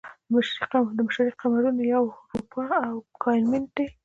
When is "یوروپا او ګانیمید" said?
1.93-3.65